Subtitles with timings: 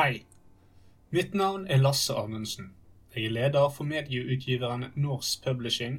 [0.00, 0.24] Hei.
[1.10, 2.70] Mitt navn er Lasse Amundsen.
[3.14, 5.98] Jeg er leder for medieutgiveren Norse Publishing.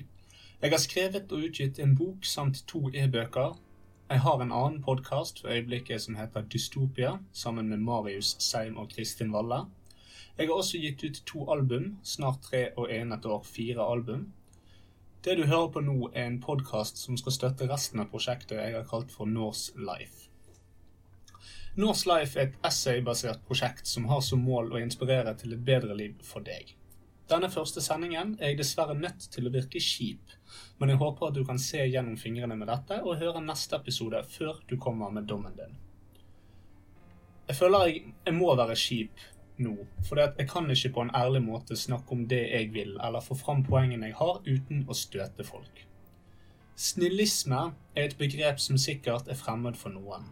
[0.62, 3.60] Jeg har skrevet og utgitt en bok samt to e-bøker.
[4.10, 8.90] Jeg har en annen podkast for øyeblikket som heter Dystopia, sammen med Marius Seim og
[8.90, 9.60] Kristin Valle.
[10.38, 14.32] Jeg har også gitt ut to album, snart tre og en et år fire album.
[15.24, 18.80] Det du hører på nå, er en podkast som skal støtte resten av prosjektet jeg
[18.80, 20.31] har kalt for Norse Life.
[21.80, 25.96] Norse Life er et essaybasert prosjekt som har som mål å inspirere til et bedre
[25.96, 26.74] liv for deg.
[27.32, 30.34] Denne første sendingen er jeg dessverre nødt til å virke kjip,
[30.82, 34.20] men jeg håper at du kan se gjennom fingrene med dette og høre neste episode
[34.34, 35.78] før du kommer med dommen din.
[37.48, 39.24] Jeg føler jeg, jeg må være kjip
[39.64, 39.78] nå,
[40.10, 43.40] for jeg kan ikke på en ærlig måte snakke om det jeg vil, eller få
[43.40, 45.86] fram poengene jeg har, uten å støte folk.
[46.76, 47.64] Snillisme
[47.96, 50.28] er et begrep som sikkert er fremmed for noen.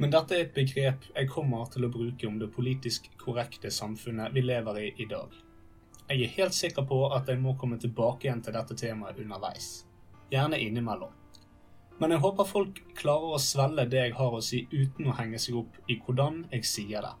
[0.00, 4.32] Men dette er et begrep jeg kommer til å bruke om det politisk korrekte samfunnet
[4.34, 5.32] vi lever i i dag.
[6.08, 9.84] Jeg er helt sikker på at jeg må komme tilbake igjen til dette temaet underveis.
[10.32, 11.12] Gjerne innimellom.
[12.00, 15.38] Men jeg håper folk klarer å svelge det jeg har å si uten å henge
[15.38, 17.12] seg opp i hvordan jeg sier det.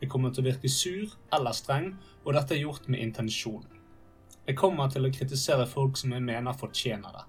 [0.00, 1.90] Jeg kommer til å virke sur eller streng,
[2.24, 3.64] og dette er gjort med intensjon.
[4.46, 7.24] Jeg kommer til å kritisere folk som jeg mener fortjener det.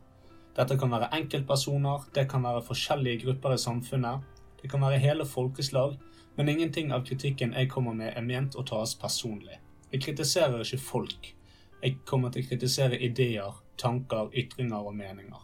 [0.58, 4.26] Dette kan være enkeltpersoner, det kan være forskjellige grupper i samfunnet,
[4.62, 5.98] det kan være hele folkeslag,
[6.38, 9.60] men ingenting av kritikken jeg kommer med, er ment å tas personlig.
[9.92, 11.34] Jeg kritiserer ikke folk.
[11.82, 15.44] Jeg kommer til å kritisere ideer, tanker, ytringer og meninger.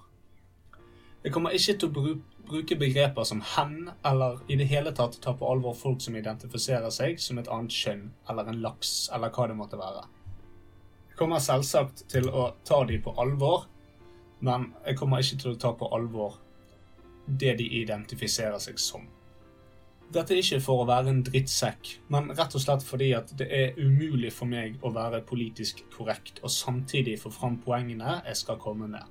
[1.24, 2.04] Jeg kommer ikke til å
[2.50, 6.92] bruke begreper som hen, eller i det hele tatt ta på alvor folk som identifiserer
[6.92, 10.04] seg som et annet kjønn, eller en laks, eller hva det måtte være.
[11.14, 13.70] Jeg kommer selvsagt til å ta dem på alvor,
[14.44, 16.42] men jeg kommer ikke til å ta på alvor
[17.28, 19.08] det de identifiserer seg som.
[20.14, 23.48] Dette er ikke for å være en drittsekk, men rett og slett fordi at det
[23.50, 28.60] er umulig for meg å være politisk korrekt og samtidig få fram poengene jeg skal
[28.62, 29.08] komme med.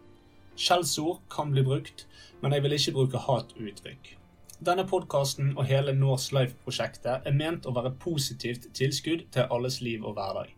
[0.55, 2.07] Skjellsord kan bli brukt,
[2.43, 4.13] men jeg vil ikke bruke hatuttrykk.
[4.63, 10.05] Denne podkasten og hele Norse Life-prosjektet er ment å være positivt tilskudd til alles liv
[10.07, 10.53] og hverdag.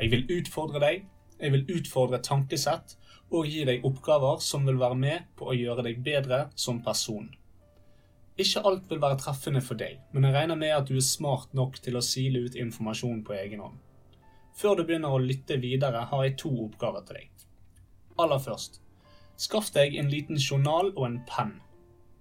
[0.00, 1.04] Jeg vil utfordre deg,
[1.38, 2.96] jeg vil utfordre tankesett
[3.30, 7.28] og gi deg oppgaver som vil være med på å gjøre deg bedre som person.
[8.38, 11.54] Ikke alt vil være treffende for deg, men jeg regner med at du er smart
[11.58, 13.78] nok til å sile ut informasjon på egen hånd.
[14.58, 17.46] Før du begynner å lytte videre, har jeg to oppgaver til deg.
[18.18, 18.80] Aller først,
[19.38, 21.56] skaff deg en liten journal og en penn.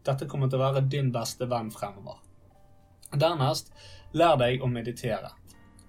[0.06, 2.19] Dette kommer til å være din beste venn fremover.
[3.13, 3.72] Dernest,
[4.18, 5.31] lær deg å meditere.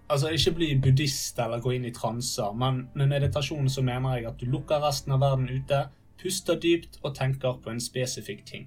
[0.08, 4.30] Altså, ikke bli buddhist eller gå inn i transer, men med meditasjon så mener jeg
[4.30, 5.82] at du lukker resten av verden ute,
[6.19, 8.64] puster dypt og tenker på en spesifikk ting.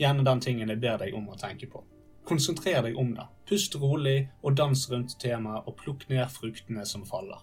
[0.00, 1.84] Gjerne den tingen jeg ber deg om å tenke på.
[2.26, 3.28] Konsentrer deg om det.
[3.46, 7.38] Pust rolig og dans rundt temaet og plukk ned fruktene som faller.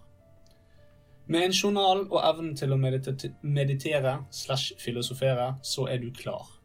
[1.30, 6.59] Med en journal og evnen til å meditere slash filosofere, så er du klar.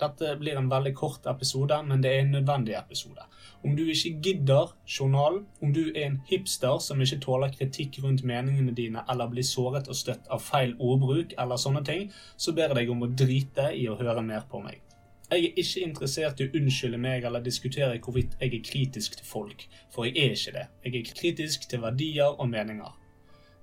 [0.00, 3.22] Dette blir en veldig kort episode, men det er en nødvendig episode.
[3.64, 8.24] Om du ikke gidder journal, om du er en hipster som ikke tåler kritikk rundt
[8.28, 12.68] meningene dine eller blir såret og støtt av feil ordbruk eller sånne ting, så ber
[12.68, 14.82] jeg deg om å drite i å høre mer på meg.
[15.30, 19.26] Jeg er ikke interessert i å unnskylde meg eller diskutere hvorvidt jeg er kritisk til
[19.26, 20.68] folk, for jeg er ikke det.
[20.84, 22.92] Jeg er kritisk til verdier og meninger.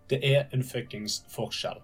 [0.10, 1.80] Det er en fuckings forskjell.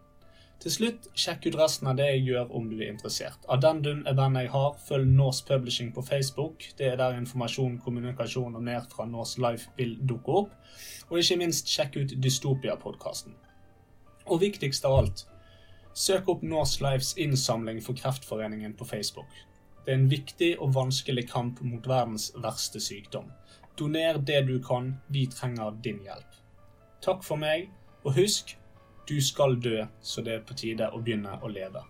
[0.59, 3.45] Til slutt, sjekk ut resten av det jeg gjør om du er interessert.
[3.47, 4.73] Addendum er venn jeg har.
[4.89, 6.65] Følg Norse Publishing på Facebook.
[6.75, 10.57] Det er der informasjon, kommunikasjon og mer fra Norse Life vil dukke opp.
[11.07, 13.38] Og ikke minst, sjekk ut Dystopia-podkasten.
[14.27, 15.23] Og viktigst av alt,
[15.95, 19.31] søk opp Norse Lifes innsamling for Kreftforeningen på Facebook.
[19.85, 23.31] Det er en viktig og vanskelig kamp mot verdens verste sykdom.
[23.79, 26.39] Doner det du kan, vi trenger din hjelp.
[27.00, 27.71] Takk for meg,
[28.03, 28.57] og husk,
[29.09, 31.81] du skal dø, så det er på tide å begynne å leve.